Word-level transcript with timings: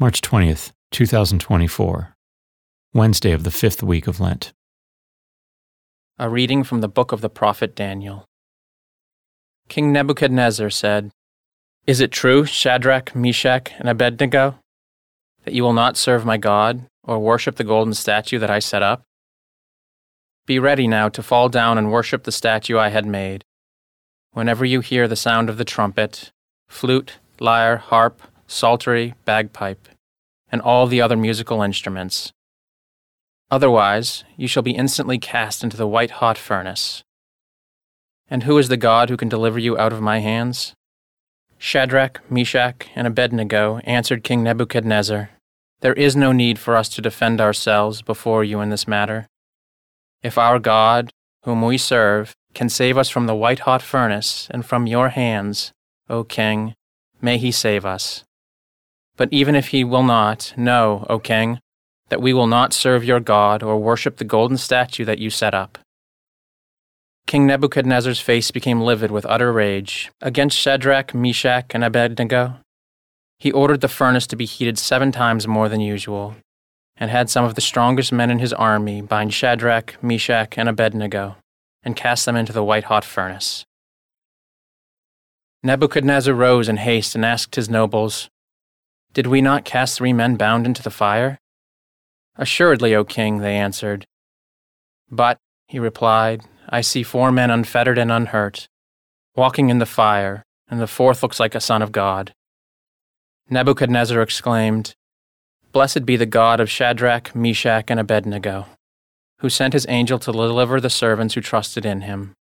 March 0.00 0.20
20th, 0.20 0.70
2024, 0.92 2.14
Wednesday 2.94 3.32
of 3.32 3.42
the 3.42 3.50
fifth 3.50 3.82
week 3.82 4.06
of 4.06 4.20
Lent. 4.20 4.52
A 6.20 6.28
reading 6.28 6.62
from 6.62 6.82
the 6.82 6.88
book 6.88 7.10
of 7.10 7.20
the 7.20 7.28
prophet 7.28 7.74
Daniel. 7.74 8.24
King 9.68 9.90
Nebuchadnezzar 9.92 10.70
said, 10.70 11.10
Is 11.84 12.00
it 12.00 12.12
true, 12.12 12.44
Shadrach, 12.44 13.16
Meshach, 13.16 13.72
and 13.80 13.88
Abednego, 13.88 14.60
that 15.42 15.52
you 15.52 15.64
will 15.64 15.72
not 15.72 15.96
serve 15.96 16.24
my 16.24 16.36
God 16.36 16.86
or 17.02 17.18
worship 17.18 17.56
the 17.56 17.64
golden 17.64 17.92
statue 17.92 18.38
that 18.38 18.52
I 18.52 18.60
set 18.60 18.84
up? 18.84 19.02
Be 20.46 20.60
ready 20.60 20.86
now 20.86 21.08
to 21.08 21.24
fall 21.24 21.48
down 21.48 21.76
and 21.76 21.90
worship 21.90 22.22
the 22.22 22.30
statue 22.30 22.78
I 22.78 22.90
had 22.90 23.04
made. 23.04 23.42
Whenever 24.30 24.64
you 24.64 24.78
hear 24.78 25.08
the 25.08 25.16
sound 25.16 25.50
of 25.50 25.58
the 25.58 25.64
trumpet, 25.64 26.30
flute, 26.68 27.18
lyre, 27.40 27.78
harp, 27.78 28.22
psaltery, 28.48 29.14
bagpipe, 29.24 29.88
and 30.50 30.60
all 30.60 30.86
the 30.86 31.00
other 31.00 31.16
musical 31.16 31.62
instruments. 31.62 32.32
Otherwise, 33.50 34.24
you 34.36 34.48
shall 34.48 34.62
be 34.62 34.72
instantly 34.72 35.18
cast 35.18 35.62
into 35.62 35.76
the 35.76 35.86
white 35.86 36.12
hot 36.12 36.36
furnace. 36.36 37.04
And 38.28 38.42
who 38.42 38.58
is 38.58 38.68
the 38.68 38.76
God 38.76 39.08
who 39.08 39.16
can 39.16 39.28
deliver 39.28 39.58
you 39.58 39.78
out 39.78 39.92
of 39.92 40.00
my 40.00 40.18
hands? 40.18 40.74
Shadrach, 41.58 42.20
Meshach, 42.30 42.88
and 42.94 43.06
Abednego 43.06 43.78
answered 43.84 44.24
King 44.24 44.42
Nebuchadnezzar, 44.42 45.30
There 45.80 45.94
is 45.94 46.16
no 46.16 46.32
need 46.32 46.58
for 46.58 46.76
us 46.76 46.88
to 46.90 47.02
defend 47.02 47.40
ourselves 47.40 48.02
before 48.02 48.44
you 48.44 48.60
in 48.60 48.70
this 48.70 48.88
matter. 48.88 49.26
If 50.22 50.36
our 50.36 50.58
God, 50.58 51.10
whom 51.44 51.62
we 51.62 51.78
serve, 51.78 52.34
can 52.54 52.68
save 52.68 52.98
us 52.98 53.08
from 53.08 53.26
the 53.26 53.34
white 53.34 53.60
hot 53.60 53.82
furnace 53.82 54.48
and 54.50 54.64
from 54.64 54.86
your 54.86 55.10
hands, 55.10 55.72
O 56.08 56.24
king, 56.24 56.74
may 57.20 57.38
he 57.38 57.50
save 57.50 57.84
us. 57.84 58.24
But 59.18 59.28
even 59.30 59.54
if 59.54 59.68
he 59.68 59.84
will 59.84 60.04
not, 60.04 60.54
know, 60.56 61.04
O 61.10 61.18
king, 61.18 61.58
that 62.08 62.22
we 62.22 62.32
will 62.32 62.46
not 62.46 62.72
serve 62.72 63.04
your 63.04 63.20
God 63.20 63.62
or 63.62 63.76
worship 63.76 64.16
the 64.16 64.24
golden 64.24 64.56
statue 64.56 65.04
that 65.04 65.18
you 65.18 65.28
set 65.28 65.52
up. 65.52 65.76
King 67.26 67.46
Nebuchadnezzar's 67.46 68.20
face 68.20 68.50
became 68.50 68.80
livid 68.80 69.10
with 69.10 69.26
utter 69.26 69.52
rage 69.52 70.10
against 70.22 70.56
Shadrach, 70.56 71.12
Meshach, 71.14 71.66
and 71.74 71.84
Abednego. 71.84 72.60
He 73.38 73.52
ordered 73.52 73.82
the 73.82 73.88
furnace 73.88 74.26
to 74.28 74.36
be 74.36 74.46
heated 74.46 74.78
seven 74.78 75.12
times 75.12 75.46
more 75.46 75.68
than 75.68 75.80
usual, 75.80 76.36
and 76.96 77.10
had 77.10 77.28
some 77.28 77.44
of 77.44 77.54
the 77.54 77.60
strongest 77.60 78.12
men 78.12 78.30
in 78.30 78.38
his 78.38 78.54
army 78.54 79.02
bind 79.02 79.34
Shadrach, 79.34 80.02
Meshach, 80.02 80.56
and 80.56 80.68
Abednego, 80.68 81.36
and 81.82 81.94
cast 81.94 82.24
them 82.24 82.34
into 82.36 82.52
the 82.52 82.64
white 82.64 82.84
hot 82.84 83.04
furnace. 83.04 83.66
Nebuchadnezzar 85.62 86.32
rose 86.32 86.68
in 86.68 86.78
haste 86.78 87.14
and 87.14 87.24
asked 87.26 87.56
his 87.56 87.68
nobles, 87.68 88.30
did 89.14 89.26
we 89.26 89.40
not 89.40 89.64
cast 89.64 89.96
three 89.96 90.12
men 90.12 90.36
bound 90.36 90.66
into 90.66 90.82
the 90.82 90.90
fire? 90.90 91.38
Assuredly, 92.36 92.94
O 92.94 93.04
king, 93.04 93.38
they 93.38 93.56
answered. 93.56 94.06
But, 95.10 95.38
he 95.66 95.78
replied, 95.78 96.42
I 96.68 96.82
see 96.82 97.02
four 97.02 97.32
men 97.32 97.50
unfettered 97.50 97.98
and 97.98 98.12
unhurt, 98.12 98.68
walking 99.34 99.70
in 99.70 99.78
the 99.78 99.86
fire, 99.86 100.44
and 100.68 100.80
the 100.80 100.86
fourth 100.86 101.22
looks 101.22 101.40
like 101.40 101.54
a 101.54 101.60
son 101.60 101.82
of 101.82 101.92
God. 101.92 102.32
Nebuchadnezzar 103.50 104.20
exclaimed, 104.20 104.94
Blessed 105.72 106.04
be 106.04 106.16
the 106.16 106.26
God 106.26 106.60
of 106.60 106.70
Shadrach, 106.70 107.34
Meshach, 107.34 107.90
and 107.90 107.98
Abednego, 107.98 108.66
who 109.38 109.48
sent 109.48 109.72
his 109.72 109.86
angel 109.88 110.18
to 110.18 110.32
deliver 110.32 110.80
the 110.80 110.90
servants 110.90 111.34
who 111.34 111.40
trusted 111.40 111.84
in 111.84 112.02
him. 112.02 112.34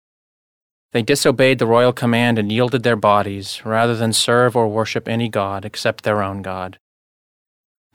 They 0.95 1.01
disobeyed 1.01 1.59
the 1.59 1.67
royal 1.67 1.91
command 1.91 2.39
and 2.39 2.49
yielded 2.49 2.83
their 2.83 2.95
bodies, 2.95 3.61
rather 3.65 3.97
than 3.97 4.13
serve 4.13 4.55
or 4.55 4.69
worship 4.69 5.09
any 5.09 5.27
god 5.27 5.65
except 5.65 6.05
their 6.05 6.23
own 6.23 6.41
God. 6.41 6.79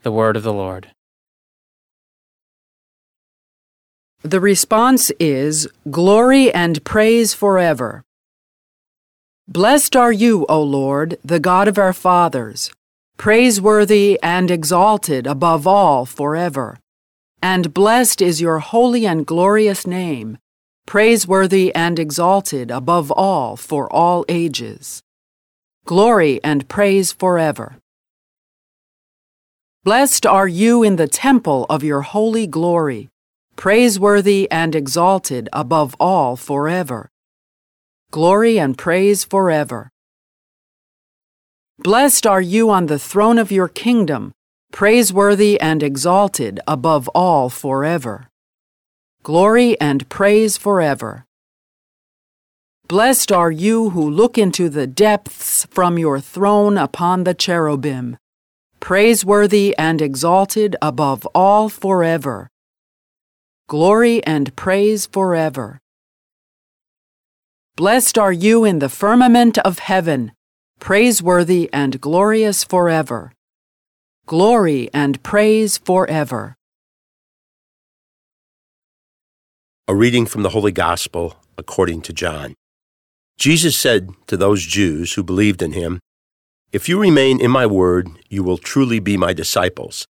The 0.03 0.11
Word 0.11 0.37
of 0.37 0.43
the 0.43 0.53
Lord. 0.53 0.91
The 4.21 4.39
response 4.39 5.09
is 5.19 5.67
Glory 5.89 6.53
and 6.53 6.83
praise 6.83 7.33
forever. 7.33 8.03
Blessed 9.47 9.95
are 9.95 10.11
you, 10.11 10.45
O 10.47 10.61
Lord, 10.61 11.17
the 11.25 11.39
God 11.39 11.67
of 11.67 11.79
our 11.79 11.93
fathers, 11.93 12.71
praiseworthy 13.17 14.19
and 14.21 14.51
exalted 14.51 15.25
above 15.25 15.65
all 15.65 16.05
forever. 16.05 16.77
And 17.41 17.73
blessed 17.73 18.21
is 18.21 18.41
your 18.41 18.59
holy 18.59 19.07
and 19.07 19.25
glorious 19.25 19.87
name 19.87 20.37
praiseworthy 20.85 21.73
and 21.75 21.99
exalted 21.99 22.71
above 22.71 23.11
all 23.11 23.55
for 23.55 23.91
all 23.93 24.25
ages. 24.27 25.03
Glory 25.85 26.39
and 26.43 26.67
praise 26.67 27.11
forever. 27.11 27.77
Blessed 29.83 30.25
are 30.25 30.47
you 30.47 30.83
in 30.83 30.95
the 30.95 31.07
temple 31.07 31.65
of 31.69 31.83
your 31.83 32.01
holy 32.01 32.45
glory, 32.45 33.09
praiseworthy 33.55 34.49
and 34.51 34.75
exalted 34.75 35.49
above 35.53 35.95
all 35.99 36.35
forever. 36.35 37.09
Glory 38.11 38.59
and 38.59 38.77
praise 38.77 39.23
forever. 39.23 39.89
Blessed 41.79 42.27
are 42.27 42.41
you 42.41 42.69
on 42.69 42.85
the 42.85 42.99
throne 42.99 43.39
of 43.39 43.51
your 43.51 43.67
kingdom, 43.67 44.33
praiseworthy 44.71 45.59
and 45.59 45.81
exalted 45.81 46.59
above 46.67 47.07
all 47.09 47.49
forever 47.49 48.30
glory 49.23 49.79
and 49.79 50.09
praise 50.09 50.57
forever. 50.57 51.25
Blessed 52.87 53.31
are 53.31 53.51
you 53.51 53.91
who 53.91 54.09
look 54.09 54.37
into 54.37 54.67
the 54.67 54.87
depths 54.87 55.65
from 55.69 55.99
your 55.99 56.19
throne 56.19 56.77
upon 56.77 57.23
the 57.23 57.33
cherubim, 57.33 58.17
praiseworthy 58.79 59.75
and 59.77 60.01
exalted 60.01 60.75
above 60.81 61.25
all 61.35 61.69
forever. 61.69 62.49
Glory 63.67 64.23
and 64.25 64.55
praise 64.55 65.05
forever. 65.05 65.79
Blessed 67.77 68.17
are 68.17 68.33
you 68.33 68.65
in 68.65 68.79
the 68.79 68.89
firmament 68.89 69.57
of 69.59 69.79
heaven, 69.79 70.31
praiseworthy 70.79 71.69
and 71.71 72.01
glorious 72.01 72.63
forever. 72.63 73.31
Glory 74.25 74.89
and 74.93 75.21
praise 75.23 75.77
forever. 75.77 76.55
A 79.91 79.93
reading 79.93 80.25
from 80.25 80.41
the 80.41 80.51
Holy 80.51 80.71
Gospel 80.71 81.35
according 81.57 82.01
to 82.03 82.13
John. 82.13 82.55
Jesus 83.37 83.77
said 83.77 84.11
to 84.27 84.37
those 84.37 84.65
Jews 84.65 85.15
who 85.15 85.21
believed 85.21 85.61
in 85.61 85.73
him, 85.73 85.99
If 86.71 86.87
you 86.87 86.97
remain 86.97 87.41
in 87.41 87.51
my 87.51 87.65
word, 87.65 88.07
you 88.29 88.41
will 88.41 88.57
truly 88.57 89.01
be 89.01 89.17
my 89.17 89.33
disciples, 89.33 90.05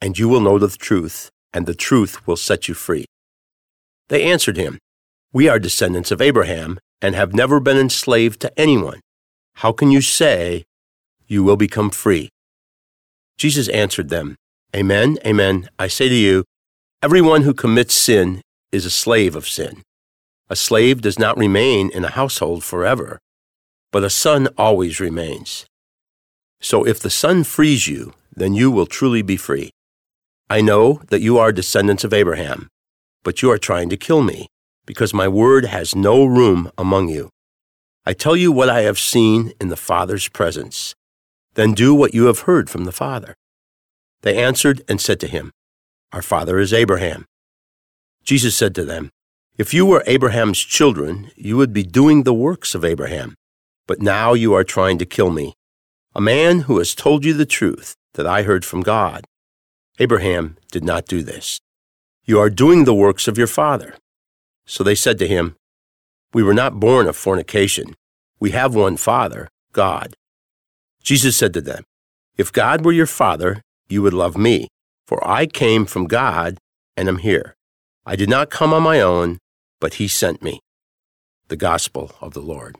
and 0.00 0.18
you 0.18 0.28
will 0.28 0.40
know 0.40 0.58
the 0.58 0.70
truth, 0.70 1.30
and 1.52 1.66
the 1.66 1.74
truth 1.76 2.26
will 2.26 2.36
set 2.36 2.66
you 2.66 2.74
free. 2.74 3.04
They 4.08 4.24
answered 4.24 4.56
him, 4.56 4.80
We 5.32 5.48
are 5.48 5.60
descendants 5.60 6.10
of 6.10 6.20
Abraham 6.20 6.80
and 7.00 7.14
have 7.14 7.32
never 7.32 7.60
been 7.60 7.78
enslaved 7.78 8.40
to 8.40 8.58
anyone. 8.58 8.98
How 9.54 9.70
can 9.70 9.92
you 9.92 10.00
say 10.00 10.64
you 11.28 11.44
will 11.44 11.56
become 11.56 11.90
free? 11.90 12.28
Jesus 13.38 13.68
answered 13.68 14.08
them, 14.08 14.34
Amen, 14.74 15.16
amen, 15.24 15.68
I 15.78 15.86
say 15.86 16.08
to 16.08 16.14
you, 16.16 16.42
everyone 17.04 17.42
who 17.42 17.54
commits 17.54 17.94
sin 17.94 18.42
is 18.72 18.86
a 18.86 18.90
slave 18.90 19.36
of 19.36 19.46
sin. 19.46 19.82
A 20.50 20.56
slave 20.56 21.00
does 21.00 21.18
not 21.18 21.38
remain 21.38 21.90
in 21.90 22.04
a 22.04 22.10
household 22.10 22.64
forever, 22.64 23.18
but 23.92 24.02
a 24.02 24.10
son 24.10 24.48
always 24.58 24.98
remains. 24.98 25.66
So 26.60 26.84
if 26.84 26.98
the 26.98 27.10
son 27.10 27.44
frees 27.44 27.86
you, 27.86 28.14
then 28.34 28.54
you 28.54 28.70
will 28.70 28.86
truly 28.86 29.22
be 29.22 29.36
free. 29.36 29.70
I 30.48 30.60
know 30.60 31.02
that 31.08 31.20
you 31.20 31.38
are 31.38 31.52
descendants 31.52 32.04
of 32.04 32.12
Abraham, 32.12 32.68
but 33.22 33.42
you 33.42 33.50
are 33.50 33.58
trying 33.58 33.88
to 33.90 33.96
kill 33.96 34.22
me, 34.22 34.48
because 34.86 35.14
my 35.14 35.28
word 35.28 35.66
has 35.66 35.94
no 35.94 36.24
room 36.24 36.70
among 36.76 37.08
you. 37.08 37.30
I 38.04 38.12
tell 38.12 38.36
you 38.36 38.50
what 38.50 38.68
I 38.68 38.80
have 38.82 38.98
seen 38.98 39.52
in 39.60 39.68
the 39.68 39.76
Father's 39.76 40.28
presence. 40.28 40.94
Then 41.54 41.72
do 41.72 41.94
what 41.94 42.14
you 42.14 42.26
have 42.26 42.40
heard 42.40 42.68
from 42.68 42.84
the 42.84 42.92
Father. 42.92 43.34
They 44.22 44.42
answered 44.42 44.82
and 44.88 45.00
said 45.00 45.20
to 45.20 45.26
him, 45.26 45.52
Our 46.12 46.22
father 46.22 46.58
is 46.58 46.72
Abraham. 46.72 47.26
Jesus 48.24 48.56
said 48.56 48.74
to 48.76 48.84
them, 48.84 49.10
If 49.58 49.74
you 49.74 49.84
were 49.84 50.04
Abraham's 50.06 50.60
children, 50.60 51.30
you 51.36 51.56
would 51.56 51.72
be 51.72 51.82
doing 51.82 52.22
the 52.22 52.34
works 52.34 52.74
of 52.74 52.84
Abraham. 52.84 53.34
But 53.86 54.00
now 54.00 54.32
you 54.32 54.54
are 54.54 54.64
trying 54.64 54.98
to 54.98 55.06
kill 55.06 55.30
me, 55.30 55.54
a 56.14 56.20
man 56.20 56.60
who 56.60 56.78
has 56.78 56.94
told 56.94 57.24
you 57.24 57.34
the 57.34 57.46
truth 57.46 57.94
that 58.14 58.26
I 58.26 58.42
heard 58.42 58.64
from 58.64 58.82
God. 58.82 59.24
Abraham 59.98 60.56
did 60.70 60.84
not 60.84 61.06
do 61.06 61.22
this. 61.22 61.60
You 62.24 62.38
are 62.38 62.50
doing 62.50 62.84
the 62.84 62.94
works 62.94 63.26
of 63.26 63.36
your 63.36 63.48
father. 63.48 63.96
So 64.66 64.84
they 64.84 64.94
said 64.94 65.18
to 65.18 65.26
him, 65.26 65.56
We 66.32 66.42
were 66.42 66.54
not 66.54 66.78
born 66.78 67.08
of 67.08 67.16
fornication. 67.16 67.94
We 68.38 68.50
have 68.50 68.74
one 68.74 68.96
Father, 68.96 69.48
God. 69.72 70.14
Jesus 71.02 71.36
said 71.36 71.52
to 71.54 71.60
them, 71.60 71.82
If 72.36 72.52
God 72.52 72.84
were 72.84 72.92
your 72.92 73.06
Father, 73.06 73.60
you 73.88 74.02
would 74.02 74.14
love 74.14 74.36
me, 74.36 74.68
for 75.06 75.26
I 75.26 75.46
came 75.46 75.84
from 75.84 76.06
God 76.06 76.58
and 76.96 77.08
am 77.08 77.18
here. 77.18 77.54
I 78.04 78.16
did 78.16 78.28
not 78.28 78.50
come 78.50 78.74
on 78.74 78.82
my 78.82 79.00
own, 79.00 79.38
but 79.80 79.94
he 79.94 80.08
sent 80.08 80.42
me. 80.42 80.58
The 81.46 81.56
Gospel 81.56 82.10
of 82.20 82.34
the 82.34 82.40
Lord. 82.40 82.76